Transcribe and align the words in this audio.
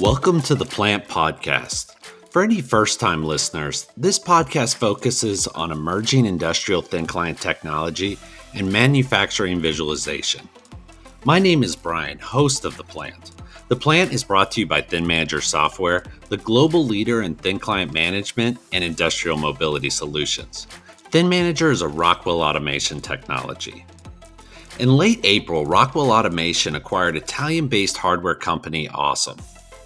Welcome 0.00 0.40
to 0.42 0.54
the 0.54 0.64
Plant 0.64 1.08
Podcast. 1.08 1.94
For 2.30 2.42
any 2.42 2.62
first 2.62 3.00
time 3.00 3.22
listeners, 3.22 3.86
this 3.98 4.18
podcast 4.18 4.76
focuses 4.76 5.46
on 5.48 5.70
emerging 5.70 6.24
industrial 6.24 6.80
thin 6.80 7.06
client 7.06 7.38
technology 7.38 8.18
and 8.54 8.72
manufacturing 8.72 9.60
visualization. 9.60 10.48
My 11.26 11.38
name 11.38 11.62
is 11.62 11.76
Bryan, 11.76 12.18
host 12.18 12.64
of 12.64 12.78
The 12.78 12.84
Plant. 12.84 13.32
The 13.68 13.76
Plant 13.76 14.14
is 14.14 14.24
brought 14.24 14.50
to 14.52 14.60
you 14.60 14.66
by 14.66 14.80
Thin 14.80 15.06
Manager 15.06 15.42
Software, 15.42 16.02
the 16.30 16.38
global 16.38 16.86
leader 16.86 17.20
in 17.20 17.34
thin 17.34 17.58
client 17.58 17.92
management 17.92 18.56
and 18.72 18.82
industrial 18.82 19.36
mobility 19.36 19.90
solutions. 19.90 20.66
Thin 21.10 21.28
Manager 21.28 21.70
is 21.70 21.82
a 21.82 21.88
Rockwell 21.88 22.40
automation 22.40 23.02
technology. 23.02 23.84
In 24.78 24.96
late 24.96 25.20
April, 25.24 25.66
Rockwell 25.66 26.10
Automation 26.10 26.74
acquired 26.74 27.16
Italian 27.16 27.68
based 27.68 27.98
hardware 27.98 28.34
company 28.34 28.88
ASEM. 28.88 29.38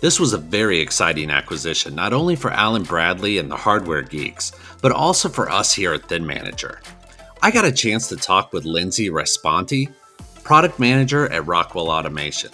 This 0.04 0.20
was 0.20 0.34
a 0.34 0.38
very 0.38 0.80
exciting 0.80 1.30
acquisition, 1.30 1.94
not 1.94 2.12
only 2.12 2.36
for 2.36 2.50
Allen 2.50 2.82
Bradley 2.82 3.38
and 3.38 3.50
the 3.50 3.56
hardware 3.56 4.02
geeks, 4.02 4.52
but 4.82 4.92
also 4.92 5.30
for 5.30 5.48
us 5.48 5.72
here 5.72 5.94
at 5.94 6.06
Thin 6.10 6.26
Manager. 6.26 6.82
I 7.40 7.50
got 7.50 7.64
a 7.64 7.72
chance 7.72 8.06
to 8.08 8.16
talk 8.16 8.52
with 8.52 8.66
Lindsay 8.66 9.08
Raspanti, 9.08 9.90
product 10.42 10.78
manager 10.78 11.32
at 11.32 11.46
Rockwell 11.46 11.88
Automation. 11.88 12.50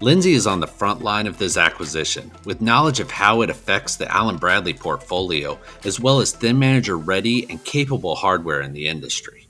Lindsay 0.00 0.34
is 0.34 0.46
on 0.46 0.60
the 0.60 0.68
front 0.68 1.02
line 1.02 1.26
of 1.26 1.38
this 1.38 1.56
acquisition 1.56 2.30
with 2.44 2.60
knowledge 2.60 3.00
of 3.00 3.10
how 3.10 3.42
it 3.42 3.50
affects 3.50 3.96
the 3.96 4.08
Allen 4.08 4.36
Bradley 4.36 4.72
portfolio, 4.72 5.58
as 5.82 5.98
well 5.98 6.20
as 6.20 6.30
Thin 6.30 6.56
Manager 6.56 6.96
ready 6.96 7.50
and 7.50 7.64
capable 7.64 8.14
hardware 8.14 8.60
in 8.60 8.74
the 8.74 8.86
industry. 8.86 9.48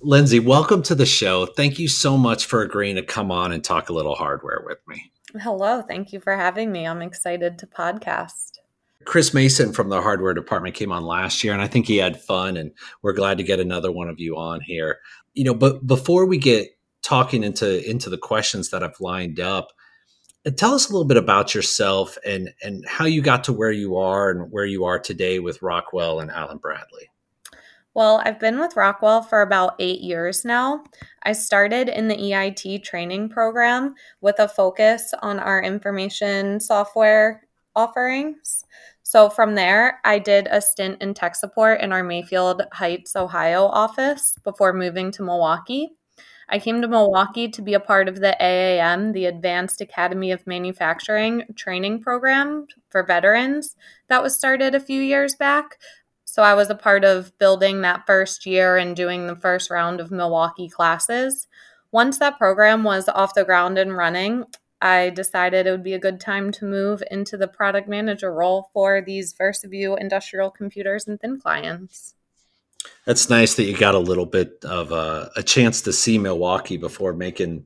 Lindsay, 0.00 0.40
welcome 0.40 0.82
to 0.82 0.96
the 0.96 1.06
show. 1.06 1.46
Thank 1.46 1.78
you 1.78 1.86
so 1.86 2.18
much 2.18 2.46
for 2.46 2.62
agreeing 2.62 2.96
to 2.96 3.02
come 3.04 3.30
on 3.30 3.52
and 3.52 3.62
talk 3.62 3.88
a 3.88 3.92
little 3.92 4.16
hardware 4.16 4.64
with 4.66 4.78
me. 4.88 5.12
Hello, 5.38 5.82
thank 5.82 6.12
you 6.12 6.20
for 6.20 6.36
having 6.36 6.72
me. 6.72 6.86
I'm 6.86 7.02
excited 7.02 7.58
to 7.58 7.66
podcast. 7.66 8.52
Chris 9.04 9.32
Mason 9.32 9.72
from 9.72 9.88
the 9.88 10.02
hardware 10.02 10.34
department 10.34 10.74
came 10.74 10.90
on 10.90 11.04
last 11.04 11.44
year, 11.44 11.52
and 11.52 11.62
I 11.62 11.68
think 11.68 11.86
he 11.86 11.96
had 11.96 12.20
fun, 12.20 12.56
and 12.56 12.72
we're 13.02 13.12
glad 13.12 13.38
to 13.38 13.44
get 13.44 13.60
another 13.60 13.92
one 13.92 14.08
of 14.08 14.18
you 14.18 14.36
on 14.36 14.60
here. 14.60 14.98
You 15.34 15.44
know, 15.44 15.54
but 15.54 15.86
before 15.86 16.26
we 16.26 16.38
get 16.38 16.70
talking 17.02 17.44
into 17.44 17.88
into 17.88 18.10
the 18.10 18.18
questions 18.18 18.70
that 18.70 18.82
I've 18.82 19.00
lined 19.00 19.38
up, 19.38 19.68
uh, 20.44 20.50
tell 20.50 20.74
us 20.74 20.88
a 20.88 20.92
little 20.92 21.06
bit 21.06 21.16
about 21.16 21.54
yourself 21.54 22.18
and 22.26 22.50
and 22.62 22.84
how 22.86 23.04
you 23.04 23.22
got 23.22 23.44
to 23.44 23.52
where 23.52 23.72
you 23.72 23.96
are 23.96 24.30
and 24.30 24.50
where 24.50 24.66
you 24.66 24.84
are 24.84 24.98
today 24.98 25.38
with 25.38 25.62
Rockwell 25.62 26.20
and 26.20 26.30
Allen 26.30 26.58
Bradley. 26.58 27.08
Well, 27.96 28.20
I've 28.26 28.38
been 28.38 28.60
with 28.60 28.76
Rockwell 28.76 29.22
for 29.22 29.40
about 29.40 29.76
eight 29.78 30.02
years 30.02 30.44
now. 30.44 30.84
I 31.22 31.32
started 31.32 31.88
in 31.88 32.08
the 32.08 32.14
EIT 32.14 32.82
training 32.82 33.30
program 33.30 33.94
with 34.20 34.38
a 34.38 34.48
focus 34.48 35.14
on 35.22 35.38
our 35.38 35.62
information 35.62 36.60
software 36.60 37.48
offerings. 37.74 38.64
So 39.02 39.30
from 39.30 39.54
there, 39.54 39.98
I 40.04 40.18
did 40.18 40.46
a 40.50 40.60
stint 40.60 41.00
in 41.00 41.14
tech 41.14 41.36
support 41.36 41.80
in 41.80 41.90
our 41.90 42.04
Mayfield 42.04 42.64
Heights, 42.70 43.16
Ohio 43.16 43.64
office 43.64 44.36
before 44.44 44.74
moving 44.74 45.10
to 45.12 45.22
Milwaukee. 45.22 45.92
I 46.50 46.58
came 46.58 46.82
to 46.82 46.88
Milwaukee 46.88 47.48
to 47.48 47.62
be 47.62 47.72
a 47.72 47.80
part 47.80 48.08
of 48.08 48.20
the 48.20 48.36
AAM, 48.38 49.14
the 49.14 49.24
Advanced 49.24 49.80
Academy 49.80 50.30
of 50.32 50.46
Manufacturing 50.46 51.44
training 51.56 52.02
program 52.02 52.66
for 52.90 53.02
veterans 53.02 53.74
that 54.08 54.22
was 54.22 54.36
started 54.36 54.74
a 54.74 54.80
few 54.80 55.00
years 55.00 55.34
back. 55.34 55.78
So 56.36 56.42
I 56.42 56.52
was 56.52 56.68
a 56.68 56.74
part 56.74 57.02
of 57.02 57.32
building 57.38 57.80
that 57.80 58.04
first 58.06 58.44
year 58.44 58.76
and 58.76 58.94
doing 58.94 59.26
the 59.26 59.36
first 59.36 59.70
round 59.70 60.00
of 60.00 60.10
Milwaukee 60.10 60.68
classes. 60.68 61.48
Once 61.92 62.18
that 62.18 62.36
program 62.36 62.84
was 62.84 63.08
off 63.08 63.32
the 63.32 63.42
ground 63.42 63.78
and 63.78 63.96
running, 63.96 64.44
I 64.82 65.08
decided 65.08 65.66
it 65.66 65.70
would 65.70 65.82
be 65.82 65.94
a 65.94 65.98
good 65.98 66.20
time 66.20 66.52
to 66.52 66.66
move 66.66 67.02
into 67.10 67.38
the 67.38 67.48
product 67.48 67.88
manager 67.88 68.30
role 68.30 68.68
for 68.74 69.00
these 69.00 69.32
VersaView 69.32 69.98
industrial 69.98 70.50
computers 70.50 71.08
and 71.08 71.18
thin 71.18 71.40
clients. 71.40 72.12
That's 73.06 73.30
nice 73.30 73.54
that 73.54 73.64
you 73.64 73.74
got 73.74 73.94
a 73.94 73.98
little 73.98 74.26
bit 74.26 74.62
of 74.62 74.92
a, 74.92 75.30
a 75.36 75.42
chance 75.42 75.80
to 75.80 75.92
see 75.94 76.18
Milwaukee 76.18 76.76
before 76.76 77.14
making 77.14 77.64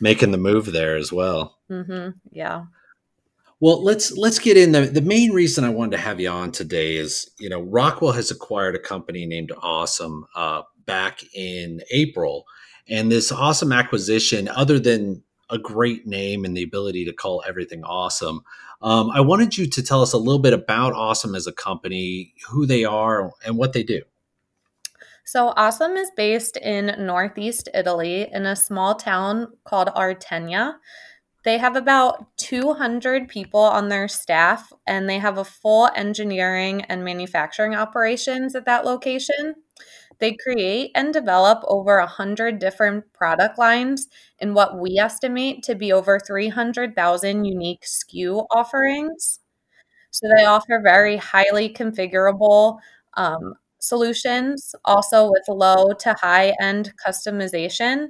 making 0.00 0.32
the 0.32 0.38
move 0.38 0.72
there 0.72 0.96
as 0.96 1.12
well. 1.12 1.56
Mm-hmm. 1.70 2.18
Yeah. 2.32 2.64
Well, 3.60 3.82
let's 3.82 4.16
let's 4.16 4.38
get 4.38 4.56
in. 4.56 4.70
The, 4.70 4.82
the 4.82 5.02
main 5.02 5.32
reason 5.32 5.64
I 5.64 5.70
wanted 5.70 5.96
to 5.96 6.02
have 6.02 6.20
you 6.20 6.28
on 6.28 6.52
today 6.52 6.96
is, 6.96 7.28
you 7.40 7.48
know, 7.48 7.60
Rockwell 7.60 8.12
has 8.12 8.30
acquired 8.30 8.76
a 8.76 8.78
company 8.78 9.26
named 9.26 9.50
ASEM 9.50 10.22
uh, 10.36 10.62
back 10.86 11.20
in 11.34 11.80
April, 11.90 12.44
and 12.88 13.10
this 13.10 13.32
awesome 13.32 13.72
acquisition, 13.72 14.48
other 14.48 14.78
than 14.78 15.24
a 15.50 15.58
great 15.58 16.06
name 16.06 16.44
and 16.44 16.56
the 16.56 16.62
ability 16.62 17.04
to 17.06 17.12
call 17.12 17.42
everything 17.48 17.82
awesome, 17.82 18.42
um, 18.80 19.10
I 19.10 19.20
wanted 19.20 19.56
you 19.58 19.66
to 19.66 19.82
tell 19.82 20.02
us 20.02 20.12
a 20.12 20.18
little 20.18 20.38
bit 20.38 20.52
about 20.52 20.92
ASEM 20.92 21.36
as 21.36 21.48
a 21.48 21.52
company, 21.52 22.34
who 22.48 22.64
they 22.64 22.84
are, 22.84 23.32
and 23.44 23.56
what 23.56 23.72
they 23.72 23.82
do. 23.82 24.02
So, 25.24 25.52
ASEM 25.56 25.96
is 25.96 26.10
based 26.16 26.56
in 26.58 26.94
Northeast 27.04 27.68
Italy 27.74 28.28
in 28.32 28.46
a 28.46 28.54
small 28.54 28.94
town 28.94 29.48
called 29.64 29.88
Artegna. 29.88 30.74
They 31.48 31.56
have 31.56 31.76
about 31.76 32.26
200 32.36 33.26
people 33.26 33.62
on 33.62 33.88
their 33.88 34.06
staff, 34.06 34.70
and 34.86 35.08
they 35.08 35.18
have 35.18 35.38
a 35.38 35.46
full 35.46 35.88
engineering 35.96 36.82
and 36.90 37.02
manufacturing 37.02 37.74
operations 37.74 38.54
at 38.54 38.66
that 38.66 38.84
location. 38.84 39.54
They 40.18 40.36
create 40.36 40.90
and 40.94 41.10
develop 41.10 41.64
over 41.66 42.00
100 42.00 42.58
different 42.58 43.10
product 43.14 43.58
lines 43.58 44.08
in 44.38 44.52
what 44.52 44.78
we 44.78 44.98
estimate 44.98 45.62
to 45.62 45.74
be 45.74 45.90
over 45.90 46.20
300,000 46.20 47.46
unique 47.46 47.82
SKU 47.86 48.44
offerings. 48.50 49.40
So 50.10 50.28
they 50.36 50.44
offer 50.44 50.82
very 50.84 51.16
highly 51.16 51.70
configurable 51.70 52.76
um, 53.14 53.54
solutions, 53.78 54.74
also 54.84 55.30
with 55.30 55.44
low 55.48 55.94
to 56.00 56.12
high 56.20 56.54
end 56.60 56.92
customization 57.02 58.08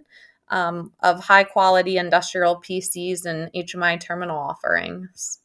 um, 0.51 0.93
of 1.01 1.25
high 1.25 1.45
quality 1.45 1.97
industrial 1.97 2.57
PCs 2.57 3.25
and 3.25 3.51
HMI 3.53 4.01
terminal 4.01 4.39
offerings. 4.39 5.39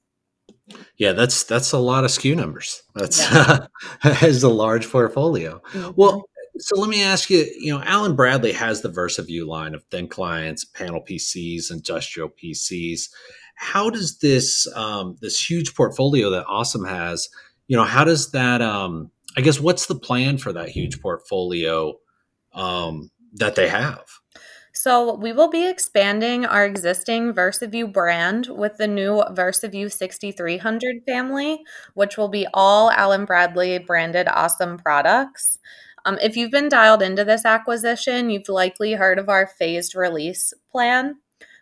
Yeah, 0.98 1.12
that's 1.12 1.44
that's 1.44 1.72
a 1.74 1.78
lot 1.78 2.06
of 2.06 2.12
SKU 2.12 2.36
numbers. 2.36 2.84
That's 2.96 3.20
yeah. 3.20 3.68
has 4.00 4.44
a 4.44 4.50
large 4.50 4.90
portfolio. 4.90 5.62
Mm-hmm. 5.74 5.92
Well, 5.96 6.24
so 6.58 6.80
let 6.80 6.90
me 6.90 7.04
ask 7.04 7.30
you. 7.30 7.46
You 7.60 7.74
know, 7.74 7.84
Allen 7.84 8.16
Bradley 8.16 8.54
has 8.54 8.82
the 8.82 8.90
VersaView 8.90 9.46
line 9.46 9.76
of 9.76 9.84
thin 9.92 10.08
clients, 10.08 10.64
panel 10.64 11.02
PCs, 11.02 11.72
industrial 11.72 12.30
PCs. 12.30 13.10
How 13.56 13.90
does 13.90 14.20
this 14.20 14.68
um, 14.76 15.18
this 15.22 15.50
huge 15.50 15.76
portfolio 15.76 16.30
that 16.30 16.46
ASEM 16.48 16.88
has? 16.88 17.30
You 17.68 17.78
know, 17.78 17.84
how 17.84 18.04
does 18.04 18.32
that? 18.32 18.62
Um, 18.62 19.12
I 19.36 19.42
guess 19.42 19.60
what's 19.60 19.88
the 19.88 19.96
plan 19.96 20.38
for 20.38 20.54
that 20.54 20.70
huge 20.70 21.02
portfolio 21.02 21.96
um, 22.54 23.10
that 23.34 23.56
they 23.56 23.68
have? 23.68 24.06
So, 24.76 25.14
we 25.14 25.34
will 25.34 25.50
be 25.50 25.68
expanding 25.68 26.46
our 26.46 26.66
existing 26.66 27.34
VersaView 27.34 27.94
brand 27.94 28.48
with 28.48 28.78
the 28.78 28.88
new 28.88 29.24
VersaView 29.30 29.92
6300 29.92 31.04
family, 31.06 31.64
which 31.94 32.18
will 32.18 32.28
be 32.28 32.48
all 32.56 32.90
Allen 32.90 33.26
Bradley 33.26 33.78
branded 33.78 34.26
ASEM 34.26 34.82
products. 34.82 35.60
Um, 36.06 36.18
if 36.24 36.36
you've 36.36 36.50
been 36.52 36.70
dialed 36.70 37.04
into 37.04 37.24
this 37.24 37.46
acquisition, 37.46 38.32
you've 38.32 38.50
likely 38.50 38.94
heard 38.94 39.20
of 39.20 39.30
our 39.30 39.46
phased 39.46 39.94
release 39.96 40.54
plan. 40.72 41.18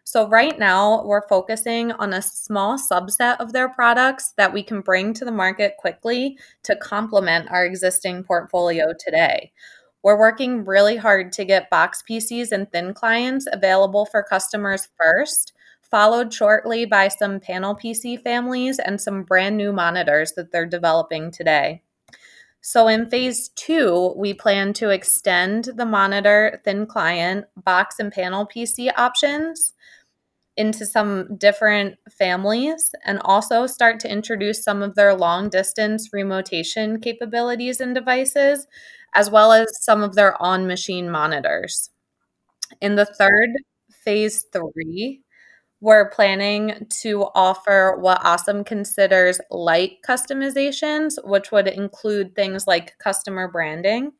So, 0.06 0.30
right 0.30 0.58
now, 0.58 1.04
we're 1.06 1.28
focusing 1.28 1.92
on 1.92 2.14
a 2.14 2.22
small 2.22 2.80
subset 2.80 3.42
of 3.42 3.52
their 3.52 3.68
products 3.68 4.34
that 4.38 4.54
we 4.54 4.64
can 4.64 4.80
bring 4.80 5.14
to 5.16 5.26
the 5.26 5.32
market 5.34 5.74
quickly 5.78 6.38
to 6.64 6.78
complement 6.78 7.52
our 7.52 7.66
existing 7.66 8.24
portfolio 8.24 8.94
today. 8.98 9.52
We're 10.04 10.18
working 10.18 10.66
really 10.66 10.98
hard 10.98 11.32
to 11.34 11.46
get 11.46 11.70
box 11.70 12.04
PCs 12.10 12.52
and 12.52 12.72
thin 12.72 12.94
clients 12.94 13.48
available 13.52 14.06
for 14.06 14.24
customers 14.24 14.90
first, 15.00 15.54
followed 15.82 16.34
shortly 16.34 16.86
by 16.86 17.08
some 17.08 17.40
panel 17.40 17.76
PC 17.76 18.22
families 18.22 18.80
and 18.80 19.00
some 19.00 19.24
brand 19.24 19.58
new 19.58 19.72
monitors 19.72 20.32
that 20.34 20.52
they're 20.52 20.66
developing 20.66 21.30
today. 21.30 21.84
So, 22.62 22.88
in 22.88 23.10
phase 23.10 23.50
two, 23.50 24.14
we 24.16 24.34
plan 24.34 24.74
to 24.74 24.90
extend 24.90 25.66
the 25.76 25.86
monitor, 25.86 26.62
thin 26.64 26.86
client, 26.86 27.46
box, 27.64 27.98
and 28.00 28.12
panel 28.12 28.48
PC 28.48 28.92
options 28.98 29.74
into 30.58 30.86
some 30.86 31.36
different 31.38 31.98
families 32.12 32.92
and 33.06 33.20
also 33.24 33.68
start 33.68 34.00
to 34.02 34.12
introduce 34.12 34.64
some 34.64 34.82
of 34.82 34.96
their 34.96 35.16
long 35.16 35.50
distance 35.50 36.10
remotation 36.14 37.00
capabilities 37.00 37.80
and 37.82 37.96
devices 37.96 38.68
as 39.14 39.30
well 39.30 39.52
as 39.52 39.68
some 39.84 40.04
of 40.04 40.16
their 40.16 40.42
on 40.42 40.68
machine 40.68 41.10
monitors. 41.10 41.90
In 42.82 42.96
the 42.96 43.06
third 43.06 43.50
phase 44.04 44.46
three, 44.54 45.22
we're 45.82 46.10
planning 46.10 46.88
to 47.02 47.24
offer 47.36 47.98
what 48.00 48.22
ASEM 48.22 48.66
considers 48.66 49.42
light 49.52 50.00
customizations, 50.08 51.16
which 51.26 51.52
would 51.52 51.68
include 51.68 52.36
things 52.36 52.68
like 52.68 52.98
customer 53.00 53.48
branding. 53.50 54.14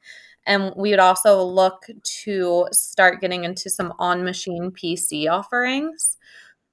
And 0.46 0.74
we 0.76 0.90
would 0.90 1.00
also 1.00 1.44
look 1.44 1.86
to 2.24 2.68
start 2.72 3.22
getting 3.22 3.44
into 3.44 3.70
some 3.70 3.94
on 4.00 4.24
machine 4.24 4.72
PC 4.72 5.30
offerings. 5.30 6.18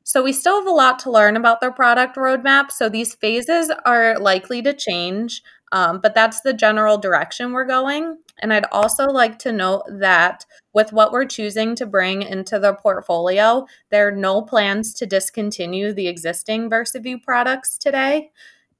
So 0.08 0.22
we 0.22 0.32
still 0.32 0.60
have 0.60 0.66
a 0.66 0.70
lot 0.70 0.98
to 1.00 1.10
learn 1.10 1.36
about 1.36 1.60
their 1.60 1.70
product 1.70 2.16
roadmap. 2.16 2.70
So 2.70 2.88
these 2.88 3.14
phases 3.14 3.70
are 3.84 4.18
likely 4.18 4.62
to 4.62 4.72
change, 4.72 5.42
um, 5.72 6.00
but 6.00 6.14
that's 6.14 6.40
the 6.40 6.54
general 6.54 6.96
direction 6.96 7.52
we're 7.52 7.66
going. 7.66 8.16
And 8.40 8.52
I'd 8.52 8.64
also 8.72 9.04
like 9.04 9.38
to 9.40 9.52
note 9.52 9.82
that 9.90 10.46
with 10.72 10.94
what 10.94 11.12
we're 11.12 11.26
choosing 11.26 11.74
to 11.76 11.84
bring 11.84 12.22
into 12.22 12.58
the 12.58 12.72
portfolio, 12.72 13.66
there 13.90 14.08
are 14.08 14.12
no 14.12 14.40
plans 14.40 14.94
to 14.94 15.04
discontinue 15.04 15.92
the 15.92 16.08
existing 16.08 16.70
VersaView 16.70 17.22
products 17.22 17.76
today. 17.76 18.30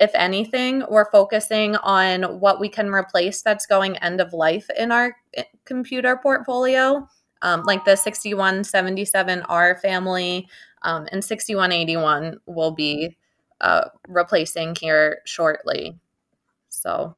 If 0.01 0.11
anything, 0.15 0.85
we're 0.89 1.11
focusing 1.11 1.77
on 1.77 2.41
what 2.41 2.61
we 2.61 2.69
can 2.69 2.91
replace 2.91 3.43
that's 3.43 3.67
going 3.67 3.97
end 3.97 4.21
of 4.21 4.33
life 4.33 4.69
in 4.79 4.93
our 4.93 5.17
eh, 5.35 5.45
computer 5.65 6.19
portfolio, 6.23 7.09
um, 7.43 7.65
like 7.65 7.85
the 7.85 7.93
6177R 7.93 9.81
family, 9.81 10.49
um, 10.83 11.09
and 11.11 11.25
6181 11.25 12.39
will 12.47 12.71
be 12.71 13.17
uh, 13.61 13.89
replacing 14.07 14.77
here 14.81 15.19
shortly. 15.25 15.99
So, 16.69 17.17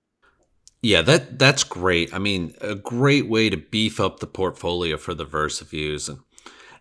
yeah, 0.81 1.03
that 1.03 1.39
that's 1.39 1.65
great. 1.65 2.15
I 2.15 2.19
mean, 2.19 2.55
a 2.63 2.75
great 2.75 3.29
way 3.29 3.51
to 3.51 3.59
beef 3.59 4.01
up 4.01 4.21
the 4.21 4.27
portfolio 4.27 4.97
for 4.97 5.13
the 5.13 5.27
VersaViews. 5.27 6.09
And 6.09 6.21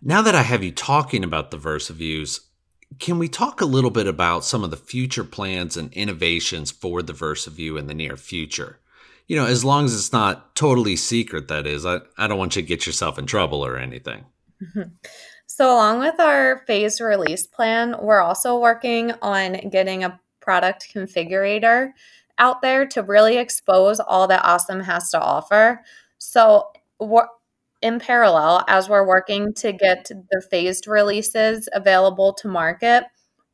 now 0.02 0.22
that 0.22 0.36
I 0.36 0.44
have 0.44 0.64
you 0.64 0.72
talking 0.72 1.26
about 1.26 1.52
the 1.52 1.58
VersaViews, 1.58 2.40
can 2.98 3.20
we 3.20 3.28
talk 3.28 3.62
a 3.62 3.66
little 3.66 3.92
bit 3.92 4.08
about 4.08 4.44
some 4.44 4.64
of 4.64 4.72
the 4.72 4.78
future 4.78 5.24
plans 5.24 5.78
and 5.78 5.94
innovations 5.94 6.72
for 6.72 7.02
the 7.02 7.14
VersaView 7.14 7.78
in 7.78 7.88
the 7.88 7.94
near 7.94 8.18
future? 8.18 8.80
You 9.28 9.36
know, 9.36 9.46
as 9.46 9.64
long 9.64 9.86
as 9.86 9.94
it's 9.94 10.12
not 10.12 10.56
totally 10.56 10.96
secret, 10.96 11.48
that 11.50 11.68
is. 11.68 11.86
I, 11.86 12.00
I 12.18 12.28
don't 12.28 12.40
want 12.40 12.56
you 12.56 12.64
to 12.64 12.68
get 12.68 12.88
yourself 12.88 13.20
in 13.20 13.28
trouble 13.28 13.64
or 13.64 13.78
anything. 13.78 14.26
So, 15.52 15.74
along 15.74 16.00
with 16.00 16.22
our 16.22 16.60
phase 16.68 17.02
release 17.02 17.46
plan, 17.46 17.96
we're 18.00 18.22
also 18.22 18.58
working 18.58 19.12
on 19.22 19.56
getting 19.70 20.06
a 20.06 20.18
product 20.40 20.88
configurator 20.94 21.92
out 22.38 22.62
there 22.62 22.86
to 22.90 23.04
really 23.04 23.36
expose 23.36 24.00
all 24.00 24.26
that 24.28 24.46
ASEM 24.46 24.86
has 24.86 25.10
to 25.10 25.20
offer. 25.20 25.84
So, 26.18 26.72
in 27.82 28.00
parallel, 28.00 28.64
as 28.68 28.90
we're 28.90 29.08
working 29.08 29.54
to 29.56 29.72
get 29.72 30.06
the 30.06 30.42
phased 30.50 30.88
releases 30.88 31.70
available 31.74 32.34
to 32.34 32.48
market, 32.48 33.06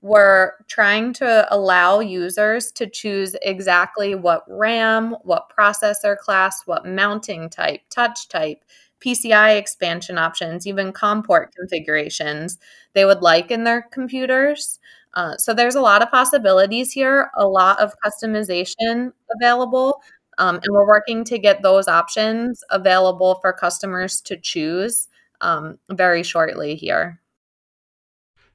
we're 0.01 0.51
trying 0.67 1.13
to 1.13 1.47
allow 1.53 1.99
users 1.99 2.71
to 2.71 2.87
choose 2.87 3.35
exactly 3.41 4.13
what 4.13 4.43
RAM, 4.47 5.15
what 5.23 5.51
processor 5.57 6.17
class, 6.17 6.61
what 6.65 6.85
mounting 6.85 7.49
type, 7.49 7.81
touch 7.89 8.27
type, 8.29 8.63
PCI 9.03 9.57
expansion 9.57 10.17
options, 10.17 10.65
even 10.67 10.91
COM 10.91 11.23
port 11.23 11.53
configurations 11.55 12.57
they 12.93 13.05
would 13.05 13.21
like 13.21 13.51
in 13.51 13.63
their 13.63 13.81
computers. 13.91 14.79
Uh, 15.15 15.35
so 15.37 15.53
there's 15.53 15.75
a 15.75 15.81
lot 15.81 16.01
of 16.01 16.11
possibilities 16.11 16.91
here, 16.91 17.29
a 17.35 17.47
lot 17.47 17.79
of 17.79 17.93
customization 18.05 19.11
available, 19.35 20.01
um, 20.37 20.55
and 20.55 20.65
we're 20.69 20.87
working 20.87 21.23
to 21.25 21.37
get 21.37 21.61
those 21.61 21.87
options 21.87 22.63
available 22.69 23.35
for 23.41 23.53
customers 23.53 24.21
to 24.21 24.37
choose 24.37 25.07
um, 25.41 25.77
very 25.91 26.23
shortly 26.23 26.75
here. 26.75 27.21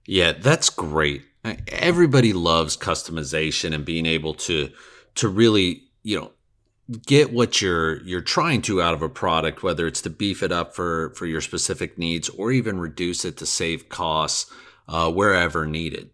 Yeah, 0.07 0.33
that's 0.33 0.71
great. 0.71 1.23
Everybody 1.69 2.33
loves 2.33 2.77
customization 2.77 3.75
and 3.75 3.85
being 3.85 4.07
able 4.07 4.35
to 4.35 4.71
to 5.17 5.29
really, 5.29 5.85
you 6.03 6.19
know, 6.19 6.33
get 7.07 7.33
what 7.33 7.63
you're 7.63 8.03
you're 8.03 8.21
trying 8.21 8.63
to 8.63 8.83
out 8.83 8.95
of 8.95 9.03
a 9.03 9.09
product 9.09 9.63
whether 9.63 9.87
it's 9.87 10.01
to 10.03 10.11
beef 10.11 10.43
it 10.43 10.51
up 10.51 10.75
for 10.75 11.11
for 11.11 11.27
your 11.27 11.41
specific 11.41 11.97
needs 11.99 12.29
or 12.31 12.51
even 12.51 12.81
reduce 12.81 13.25
it 13.25 13.37
to 13.37 13.47
save 13.47 13.89
costs 13.89 14.53
uh, 14.89 15.11
wherever 15.11 15.67
needed 15.67 16.11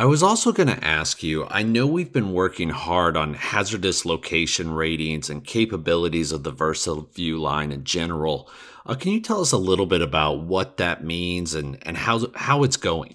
i 0.00 0.04
was 0.06 0.22
also 0.22 0.50
going 0.50 0.66
to 0.66 0.84
ask 0.84 1.22
you 1.22 1.46
i 1.50 1.62
know 1.62 1.86
we've 1.86 2.12
been 2.12 2.32
working 2.32 2.70
hard 2.70 3.16
on 3.16 3.34
hazardous 3.34 4.06
location 4.06 4.72
ratings 4.72 5.28
and 5.28 5.44
capabilities 5.44 6.32
of 6.32 6.42
the 6.42 6.52
VersaView 6.52 7.38
line 7.38 7.70
in 7.70 7.84
general 7.84 8.48
uh, 8.86 8.94
can 8.94 9.12
you 9.12 9.20
tell 9.20 9.42
us 9.42 9.52
a 9.52 9.58
little 9.58 9.86
bit 9.86 10.00
about 10.00 10.40
what 10.40 10.78
that 10.78 11.04
means 11.04 11.54
and 11.54 11.78
and 11.82 11.98
how 11.98 12.26
how 12.34 12.62
it's 12.62 12.78
going 12.78 13.14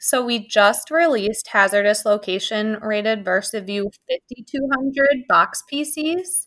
so 0.00 0.24
we 0.24 0.46
just 0.46 0.90
released 0.90 1.48
hazardous 1.48 2.04
location 2.04 2.78
rated 2.80 3.24
VersaView 3.24 3.90
5200 4.08 5.24
box 5.28 5.64
PCs. 5.70 6.46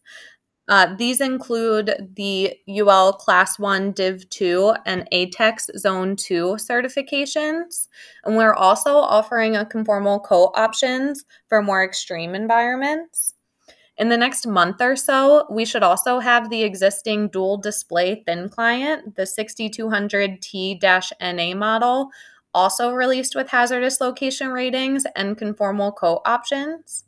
Uh, 0.71 0.95
these 0.95 1.19
include 1.19 2.13
the 2.15 2.56
UL 2.69 3.12
Class 3.12 3.59
1 3.59 3.91
Div 3.91 4.29
2 4.29 4.73
and 4.85 5.06
ATEX 5.12 5.69
Zone 5.77 6.15
2 6.15 6.56
certifications. 6.56 7.89
And 8.23 8.38
we're 8.38 8.53
also 8.53 8.95
offering 8.95 9.57
a 9.57 9.65
conformal 9.65 10.23
coat 10.23 10.53
options 10.56 11.25
for 11.50 11.62
more 11.62 11.83
extreme 11.83 12.33
environments. 12.33 13.33
In 13.97 14.07
the 14.07 14.15
next 14.15 14.47
month 14.47 14.79
or 14.79 14.95
so, 14.95 15.45
we 15.51 15.65
should 15.65 15.83
also 15.83 16.19
have 16.19 16.50
the 16.50 16.63
existing 16.63 17.27
dual 17.27 17.57
display 17.57 18.23
thin 18.25 18.47
client, 18.47 19.18
the 19.18 19.23
6200T 19.23 20.79
NA 21.19 21.53
model, 21.53 22.12
also 22.53 22.94
released 22.94 23.35
with 23.35 23.50
hazardous 23.50 24.00
location 24.00 24.51
ratings 24.51 25.06
and 25.18 25.38
conformal 25.38 25.94
coat 25.94 26.21
options. 26.25 27.03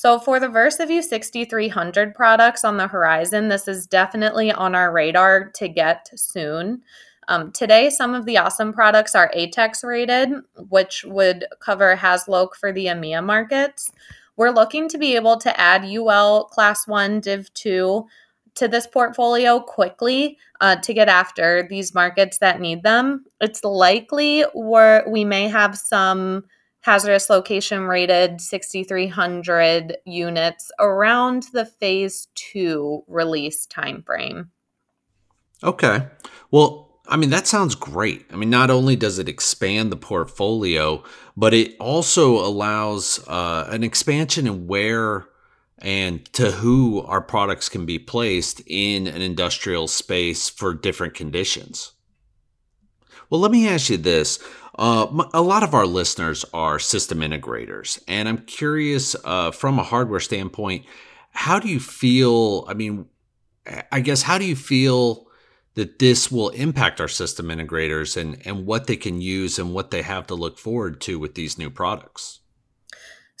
So, 0.00 0.18
for 0.18 0.40
the 0.40 0.48
VersaView 0.48 1.02
6300 1.02 2.14
products 2.14 2.64
on 2.64 2.78
the 2.78 2.86
horizon, 2.86 3.48
this 3.48 3.68
is 3.68 3.86
definitely 3.86 4.50
on 4.50 4.74
our 4.74 4.90
radar 4.90 5.50
to 5.56 5.68
get 5.68 6.08
soon. 6.14 6.80
Um, 7.28 7.52
today, 7.52 7.90
some 7.90 8.14
of 8.14 8.24
the 8.24 8.36
ASEM 8.36 8.72
products 8.72 9.14
are 9.14 9.30
ATEX 9.36 9.84
rated, 9.84 10.30
which 10.70 11.04
would 11.04 11.44
cover 11.60 11.94
HazLoc 11.96 12.54
for 12.58 12.72
the 12.72 12.86
EMEA 12.86 13.22
markets. 13.22 13.92
We're 14.38 14.52
looking 14.52 14.88
to 14.88 14.96
be 14.96 15.16
able 15.16 15.36
to 15.36 15.60
add 15.60 15.84
UL 15.84 16.44
Class 16.44 16.88
1 16.88 17.20
Div 17.20 17.52
2 17.52 18.06
to 18.54 18.68
this 18.68 18.86
portfolio 18.86 19.60
quickly 19.60 20.38
uh, 20.62 20.76
to 20.76 20.94
get 20.94 21.10
after 21.10 21.66
these 21.68 21.92
markets 21.92 22.38
that 22.38 22.58
need 22.58 22.84
them. 22.84 23.26
It's 23.42 23.62
likely 23.64 24.46
where 24.54 25.04
we 25.06 25.26
may 25.26 25.48
have 25.48 25.76
some 25.76 26.44
hazardous 26.80 27.28
location 27.28 27.84
rated 27.84 28.40
6300 28.40 29.96
units 30.04 30.72
around 30.78 31.44
the 31.52 31.66
phase 31.66 32.28
two 32.34 33.04
release 33.06 33.66
timeframe. 33.66 34.48
Okay. 35.62 36.06
Well, 36.50 37.00
I 37.06 37.16
mean, 37.16 37.30
that 37.30 37.46
sounds 37.46 37.74
great. 37.74 38.24
I 38.32 38.36
mean, 38.36 38.50
not 38.50 38.70
only 38.70 38.96
does 38.96 39.18
it 39.18 39.28
expand 39.28 39.90
the 39.90 39.96
portfolio, 39.96 41.02
but 41.36 41.52
it 41.52 41.76
also 41.78 42.38
allows 42.38 43.26
uh, 43.26 43.66
an 43.68 43.82
expansion 43.82 44.46
in 44.46 44.66
where 44.66 45.26
and 45.78 46.24
to 46.34 46.50
who 46.50 47.00
our 47.02 47.20
products 47.20 47.68
can 47.68 47.86
be 47.86 47.98
placed 47.98 48.62
in 48.66 49.06
an 49.06 49.22
industrial 49.22 49.88
space 49.88 50.48
for 50.48 50.74
different 50.74 51.14
conditions. 51.14 51.92
Well, 53.28 53.40
let 53.40 53.50
me 53.50 53.68
ask 53.68 53.90
you 53.90 53.96
this. 53.96 54.38
Uh, 54.80 55.26
a 55.34 55.42
lot 55.42 55.62
of 55.62 55.74
our 55.74 55.84
listeners 55.84 56.42
are 56.54 56.78
system 56.78 57.18
integrators, 57.18 58.02
and 58.08 58.26
I'm 58.26 58.38
curious 58.38 59.14
uh, 59.26 59.50
from 59.50 59.78
a 59.78 59.82
hardware 59.82 60.20
standpoint, 60.20 60.86
how 61.32 61.58
do 61.58 61.68
you 61.68 61.78
feel? 61.78 62.64
I 62.66 62.72
mean, 62.72 63.04
I 63.92 64.00
guess, 64.00 64.22
how 64.22 64.38
do 64.38 64.46
you 64.46 64.56
feel 64.56 65.26
that 65.74 65.98
this 65.98 66.32
will 66.32 66.48
impact 66.48 66.98
our 66.98 67.08
system 67.08 67.48
integrators 67.48 68.16
and, 68.16 68.40
and 68.46 68.64
what 68.64 68.86
they 68.86 68.96
can 68.96 69.20
use 69.20 69.58
and 69.58 69.74
what 69.74 69.90
they 69.90 70.00
have 70.00 70.26
to 70.28 70.34
look 70.34 70.58
forward 70.58 71.02
to 71.02 71.18
with 71.18 71.34
these 71.34 71.58
new 71.58 71.68
products? 71.68 72.39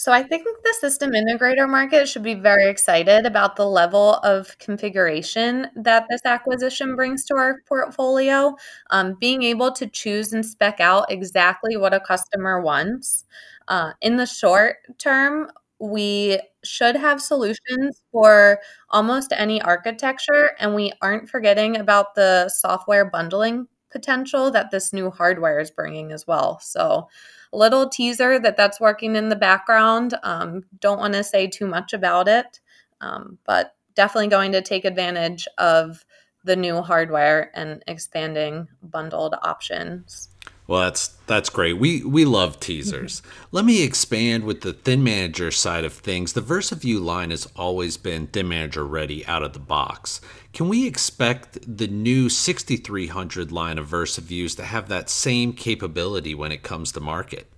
So 0.00 0.12
I 0.12 0.22
think 0.22 0.46
the 0.46 0.74
system 0.80 1.10
integrator 1.10 1.68
market 1.68 2.08
should 2.08 2.22
be 2.22 2.32
very 2.32 2.70
excited 2.70 3.26
about 3.26 3.56
the 3.56 3.66
level 3.66 4.14
of 4.14 4.56
configuration 4.56 5.66
that 5.76 6.06
this 6.08 6.22
acquisition 6.24 6.96
brings 6.96 7.26
to 7.26 7.34
our 7.34 7.60
portfolio. 7.68 8.56
Um, 8.88 9.18
being 9.20 9.42
able 9.42 9.72
to 9.72 9.86
choose 9.86 10.32
and 10.32 10.44
spec 10.44 10.80
out 10.80 11.12
exactly 11.12 11.76
what 11.76 11.92
a 11.92 12.00
customer 12.00 12.62
wants. 12.62 13.26
Uh, 13.68 13.92
in 14.00 14.16
the 14.16 14.24
short 14.24 14.76
term, 14.96 15.50
we 15.80 16.40
should 16.64 16.96
have 16.96 17.20
solutions 17.20 18.00
for 18.10 18.58
almost 18.88 19.34
any 19.36 19.60
architecture, 19.60 20.52
and 20.58 20.74
we 20.74 20.92
aren't 21.02 21.28
forgetting 21.28 21.76
about 21.76 22.14
the 22.14 22.48
software 22.48 23.04
bundling 23.04 23.66
potential 23.90 24.50
that 24.50 24.70
this 24.70 24.92
new 24.92 25.10
hardware 25.10 25.58
is 25.58 25.70
bringing 25.70 26.12
as 26.12 26.26
well. 26.26 26.58
So 26.60 27.08
a 27.52 27.56
little 27.56 27.88
teaser 27.88 28.38
that 28.38 28.56
that's 28.56 28.80
working 28.80 29.16
in 29.16 29.28
the 29.28 29.36
background. 29.36 30.14
Um, 30.22 30.64
don't 30.80 30.98
want 30.98 31.14
to 31.14 31.24
say 31.24 31.46
too 31.46 31.66
much 31.66 31.92
about 31.92 32.28
it, 32.28 32.60
um, 33.00 33.38
but 33.44 33.74
definitely 33.94 34.28
going 34.28 34.52
to 34.52 34.62
take 34.62 34.84
advantage 34.84 35.48
of 35.58 36.04
the 36.44 36.56
new 36.56 36.80
hardware 36.80 37.50
and 37.54 37.82
expanding 37.86 38.68
bundled 38.82 39.34
options. 39.42 40.28
Well, 40.66 40.82
that's 40.82 41.08
that's 41.26 41.50
great. 41.50 41.78
We 41.78 42.04
we 42.04 42.24
love 42.24 42.60
teasers. 42.60 43.22
Let 43.50 43.64
me 43.64 43.82
expand 43.82 44.44
with 44.44 44.60
the 44.60 44.72
Thin 44.72 45.02
Manager 45.02 45.50
side 45.50 45.84
of 45.84 45.92
things. 45.92 46.32
The 46.32 46.40
VersaView 46.40 47.02
line 47.02 47.30
has 47.30 47.46
always 47.56 47.96
been 47.96 48.28
Thin 48.28 48.46
Manager 48.48 48.86
ready 48.86 49.26
out 49.26 49.42
of 49.42 49.52
the 49.52 49.58
box. 49.58 50.20
Can 50.52 50.68
we 50.68 50.86
expect 50.86 51.58
the 51.76 51.86
new 51.86 52.28
6300 52.28 53.52
line 53.52 53.78
of 53.78 53.88
VersaViews 53.88 54.56
to 54.56 54.64
have 54.64 54.88
that 54.88 55.08
same 55.08 55.52
capability 55.52 56.34
when 56.34 56.50
it 56.50 56.62
comes 56.62 56.90
to 56.92 57.00
market? 57.00 57.50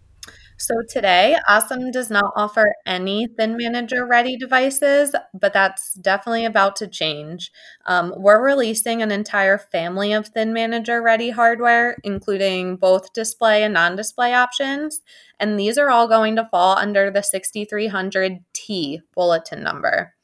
So 0.59 0.75
today, 0.89 1.37
ASEM 1.49 1.91
does 1.91 2.09
not 2.09 2.33
offer 2.37 2.73
any 2.87 3.27
Thin 3.27 3.57
Manager 3.57 4.07
ready 4.07 4.37
devices, 4.37 5.13
but 5.35 5.53
that's 5.53 5.95
definitely 5.95 6.45
about 6.45 6.77
to 6.77 6.87
change. 6.87 7.51
Um, 7.87 8.15
we're 8.17 8.45
releasing 8.45 9.03
an 9.03 9.11
entire 9.11 9.59
family 9.59 10.13
of 10.13 10.29
Thin 10.29 10.53
Manager 10.53 11.03
ready 11.03 11.31
hardware, 11.31 11.97
including 12.05 12.77
both 12.77 13.13
display 13.13 13.65
and 13.65 13.75
non 13.75 13.97
display 13.97 14.35
options. 14.35 15.01
And 15.41 15.59
these 15.59 15.79
are 15.79 15.91
all 15.91 16.07
going 16.07 16.37
to 16.37 16.49
fall 16.51 16.77
under 16.77 17.11
the 17.11 17.21
6300T 17.21 19.01
bulletin 19.17 19.63
number. 19.65 20.15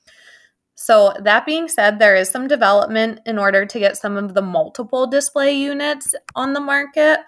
So, 0.88 1.12
that 1.21 1.45
being 1.45 1.68
said, 1.68 1.99
there 1.99 2.16
is 2.16 2.30
some 2.30 2.49
development 2.49 3.21
in 3.26 3.38
order 3.38 3.66
to 3.66 3.78
get 3.78 3.99
some 3.99 4.16
of 4.16 4.33
the 4.33 4.40
multiple 4.40 5.07
display 5.07 5.52
units 5.52 6.14
on 6.35 6.54
the 6.54 6.61
market. 6.61 7.21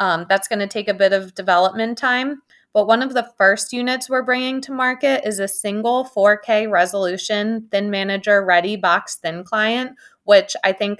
Um, 0.00 0.26
that's 0.28 0.48
going 0.48 0.58
to 0.58 0.66
take 0.66 0.88
a 0.88 0.94
bit 0.94 1.12
of 1.12 1.36
development 1.36 1.96
time. 1.96 2.42
But 2.74 2.88
one 2.88 3.00
of 3.00 3.14
the 3.14 3.30
first 3.38 3.72
units 3.72 4.10
we're 4.10 4.24
bringing 4.24 4.60
to 4.62 4.72
market 4.72 5.24
is 5.24 5.38
a 5.38 5.46
single 5.46 6.06
4K 6.06 6.68
resolution 6.68 7.68
Thin 7.70 7.88
Manager 7.88 8.44
Ready 8.44 8.74
Box 8.74 9.14
Thin 9.22 9.44
Client, 9.44 9.92
which 10.24 10.56
I 10.64 10.72
think 10.72 10.98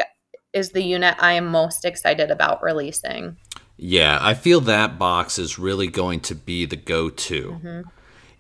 is 0.52 0.71
the 0.71 0.85
unit 0.85 1.17
I 1.19 1.33
am 1.33 1.49
most 1.49 1.85
excited 1.85 2.31
about 2.31 2.62
releasing. 2.62 3.38
Yeah, 3.76 4.19
I 4.21 4.35
feel 4.35 4.61
that 4.61 5.00
box 5.00 5.37
is 5.37 5.59
really 5.59 5.88
going 5.88 6.21
to 6.21 6.37
be 6.37 6.64
the 6.64 6.76
go 6.76 7.11
to. 7.11 7.43
Mm-hmm. 7.43 7.88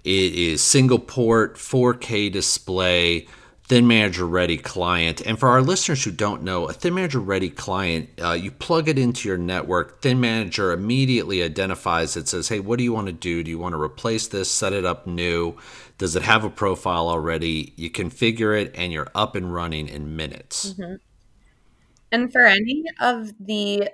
It 0.04 0.32
is 0.32 0.62
single 0.62 1.00
port, 1.00 1.56
4K 1.56 2.30
display, 2.30 3.26
Thin 3.68 3.86
Manager 3.86 4.26
Ready 4.26 4.56
client. 4.56 5.20
And 5.20 5.38
for 5.38 5.50
our 5.50 5.60
listeners 5.60 6.02
who 6.02 6.10
don't 6.10 6.42
know, 6.42 6.68
a 6.68 6.72
Thin 6.72 6.94
Manager 6.94 7.20
Ready 7.20 7.50
client, 7.50 8.08
uh, 8.18 8.32
you 8.32 8.50
plug 8.50 8.88
it 8.88 8.98
into 8.98 9.28
your 9.28 9.36
network. 9.36 10.00
Thin 10.00 10.20
Manager 10.20 10.72
immediately 10.72 11.42
identifies 11.42 12.16
it, 12.16 12.28
says, 12.28 12.48
hey, 12.48 12.60
what 12.60 12.78
do 12.78 12.84
you 12.84 12.94
want 12.94 13.08
to 13.08 13.12
do? 13.12 13.44
Do 13.44 13.50
you 13.50 13.58
want 13.58 13.74
to 13.74 13.80
replace 13.80 14.26
this, 14.28 14.50
set 14.50 14.72
it 14.72 14.86
up 14.86 15.06
new? 15.06 15.54
Does 15.98 16.16
it 16.16 16.22
have 16.22 16.44
a 16.44 16.50
profile 16.50 17.08
already? 17.08 17.74
You 17.76 17.90
configure 17.90 18.58
it, 18.58 18.74
and 18.74 18.90
you're 18.90 19.10
up 19.14 19.36
and 19.36 19.52
running 19.52 19.86
in 19.86 20.16
minutes. 20.16 20.72
Mm-hmm. 20.72 20.94
And 22.10 22.32
for 22.32 22.46
any 22.46 22.84
of 23.00 23.32
the 23.38 23.90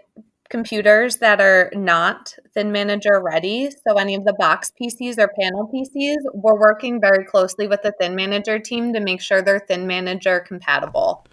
computers 0.49 1.19
that 1.19 1.41
are 1.41 1.71
not 1.75 2.37
Thin 2.55 2.73
Manager 2.73 3.21
ready, 3.23 3.71
so 3.87 3.97
any 3.97 4.15
of 4.15 4.25
the 4.25 4.35
box 4.35 4.73
PCs 4.81 5.19
or 5.19 5.29
panel 5.39 5.71
PCs, 5.73 6.17
we're 6.35 6.59
working 6.59 7.01
very 7.01 7.25
closely 7.25 7.67
with 7.67 7.83
the 7.83 7.93
Thin 8.01 8.15
Manager 8.15 8.59
team 8.59 8.93
to 8.93 9.01
make 9.01 9.21
sure 9.21 9.43
they're 9.43 9.61
Thin 9.61 9.87
Manager 9.87 10.41
compatible. 10.41 11.27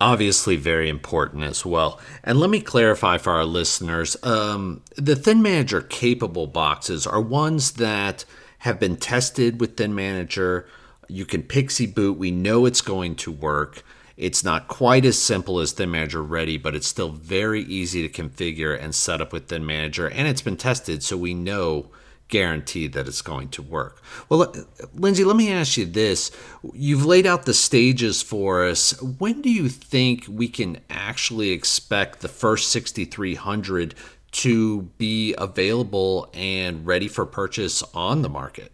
Obviously, 0.00 0.54
very 0.54 0.88
important 0.88 1.42
as 1.42 1.66
well. 1.66 1.98
And 2.22 2.38
let 2.38 2.50
me 2.50 2.60
clarify 2.60 3.18
for 3.18 3.32
our 3.32 3.44
listeners 3.44 4.16
um, 4.22 4.82
the 4.96 5.16
Thin 5.16 5.42
Manager 5.42 5.80
capable 5.80 6.46
boxes 6.46 7.06
are 7.06 7.20
ones 7.20 7.72
that 7.72 8.24
have 8.58 8.78
been 8.78 8.96
tested 8.96 9.60
with 9.60 9.76
Thin 9.76 9.94
Manager. 9.94 10.68
You 11.08 11.24
can 11.24 11.42
PXE 11.42 11.94
boot, 11.94 12.18
we 12.18 12.30
know 12.30 12.66
it's 12.66 12.80
going 12.80 13.16
to 13.16 13.32
work. 13.32 13.82
It's 14.18 14.42
not 14.42 14.66
quite 14.66 15.04
as 15.04 15.16
simple 15.16 15.60
as 15.60 15.70
Thin 15.70 15.92
Manager 15.92 16.24
Ready, 16.24 16.58
but 16.58 16.74
it's 16.74 16.88
still 16.88 17.10
very 17.10 17.62
easy 17.62 18.06
to 18.06 18.22
configure 18.22 18.76
and 18.76 18.92
set 18.92 19.20
up 19.20 19.32
with 19.32 19.46
Thin 19.46 19.64
Manager. 19.64 20.10
And 20.10 20.26
it's 20.26 20.42
been 20.42 20.56
tested, 20.56 21.04
so 21.04 21.16
we 21.16 21.34
know 21.34 21.92
guaranteed 22.26 22.94
that 22.94 23.06
it's 23.06 23.22
going 23.22 23.48
to 23.50 23.62
work. 23.62 24.02
Well, 24.28 24.52
Lindsay, 24.92 25.22
let 25.22 25.36
me 25.36 25.52
ask 25.52 25.76
you 25.76 25.86
this. 25.86 26.32
You've 26.74 27.06
laid 27.06 27.26
out 27.26 27.44
the 27.44 27.54
stages 27.54 28.20
for 28.20 28.66
us. 28.66 29.00
When 29.00 29.40
do 29.40 29.50
you 29.50 29.68
think 29.68 30.24
we 30.28 30.48
can 30.48 30.80
actually 30.90 31.50
expect 31.50 32.18
the 32.20 32.28
first 32.28 32.72
6300 32.72 33.94
to 34.30 34.82
be 34.98 35.32
available 35.38 36.28
and 36.34 36.84
ready 36.84 37.06
for 37.06 37.24
purchase 37.24 37.84
on 37.94 38.22
the 38.22 38.28
market? 38.28 38.72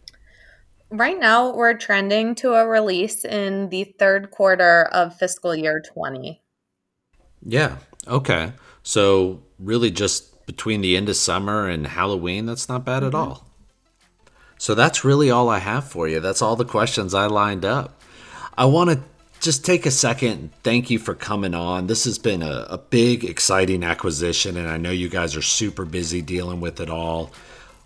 Right 0.95 1.19
now, 1.19 1.53
we're 1.53 1.75
trending 1.75 2.37
to 2.37 2.53
a 2.53 2.65
release 2.65 3.25
in 3.25 3.69
the 3.71 3.83
third 3.99 4.31
quarter 4.31 4.85
of 4.93 5.19
fiscal 5.19 5.53
year 5.53 5.83
20. 5.83 6.41
Yeah. 7.45 7.79
Okay. 8.07 8.53
So, 8.85 9.43
really, 9.59 9.91
just 9.91 10.47
between 10.47 10.83
the 10.83 10.97
end 10.97 11.09
of 11.09 11.17
summer 11.17 11.69
and 11.69 11.85
Halloween, 11.85 12.47
that's 12.47 12.69
not 12.69 12.85
bad 12.85 13.03
mm-hmm. 13.03 13.09
at 13.09 13.15
all. 13.17 13.45
So, 14.57 14.77
that's 14.77 15.05
really 15.05 15.33
all 15.33 15.49
I 15.49 15.59
have 15.59 15.83
for 15.83 16.07
you. 16.07 16.21
That's 16.21 16.41
all 16.41 16.55
the 16.55 16.65
questions 16.65 17.13
I 17.13 17.27
lined 17.27 17.65
up. 17.65 18.01
I 18.57 18.67
want 18.67 18.91
to 18.91 19.03
just 19.41 19.65
take 19.65 19.87
a 19.87 19.91
second. 19.91 20.53
Thank 20.63 20.91
you 20.91 21.01
for 21.01 21.17
coming 21.17 21.55
on. 21.55 21.89
This 21.89 22.05
has 22.05 22.21
been 22.21 22.41
a, 22.41 22.69
a 22.71 22.79
big, 22.79 23.25
exciting 23.25 23.83
acquisition, 23.83 24.57
and 24.57 24.69
I 24.69 24.77
know 24.77 24.93
you 24.93 25.09
guys 25.09 25.35
are 25.35 25.43
super 25.43 25.85
busy 25.85 26.23
dealing 26.23 26.61
with 26.61 26.79
it 26.79 26.89
all. 26.89 27.33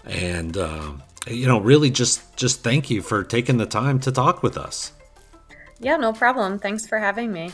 And, 0.04 0.58
um, 0.58 1.02
you 1.30 1.47
know, 1.47 1.61
really 1.61 1.90
just 1.90 2.37
just 2.37 2.62
thank 2.62 2.90
you 2.90 3.02
for 3.02 3.25
taking 3.25 3.56
the 3.58 3.66
time 3.66 3.99
to 4.00 4.12
talk 4.12 4.42
with 4.42 4.56
us. 4.56 4.92
Yeah, 5.80 5.97
no 5.97 6.12
problem. 6.12 6.58
Thanks 6.58 6.87
for 6.87 6.99
having 6.99 7.32
me. 7.32 7.52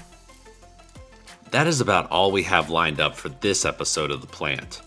That 1.51 1.67
is 1.67 1.81
about 1.81 2.11
all 2.11 2.33
we 2.33 2.43
have 2.45 2.71
lined 2.71 3.01
up 3.01 3.15
for 3.15 3.29
this 3.29 3.65
episode 3.65 4.11
of 4.11 4.21
The 4.21 4.27
Plant. 4.27 4.83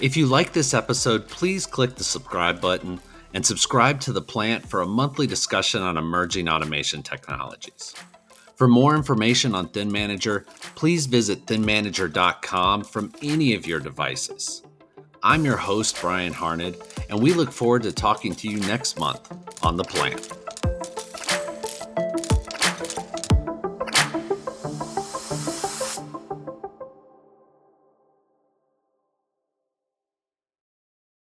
If 0.00 0.16
you 0.16 0.26
like 0.26 0.52
this 0.52 0.74
episode, 0.74 1.26
please 1.28 1.66
click 1.66 1.96
the 1.96 2.04
subscribe 2.04 2.60
button 2.60 3.00
and 3.34 3.44
subscribe 3.44 4.00
to 4.00 4.12
The 4.12 4.22
Plant 4.22 4.68
for 4.68 4.82
a 4.82 4.86
monthly 4.86 5.26
discussion 5.26 5.82
on 5.82 5.96
emerging 5.96 6.48
automation 6.48 7.02
technologies. 7.02 7.94
For 8.56 8.68
more 8.68 8.94
information 8.94 9.54
on 9.54 9.68
Thin 9.68 9.90
Manager, 9.90 10.46
please 10.76 11.06
visit 11.06 11.46
thinmanager.com 11.46 12.84
from 12.84 13.12
any 13.22 13.54
of 13.54 13.66
your 13.66 13.80
devices. 13.80 14.62
I'm 15.24 15.44
your 15.44 15.56
host, 15.56 16.00
Bryan 16.00 16.32
Harned, 16.32 16.76
and 17.08 17.22
we 17.22 17.32
look 17.32 17.52
forward 17.52 17.84
to 17.84 17.92
talking 17.92 18.34
to 18.34 18.48
you 18.48 18.58
next 18.58 18.98
month 18.98 19.32
on 19.64 19.76
The 19.76 19.84
Plant. 19.84 20.41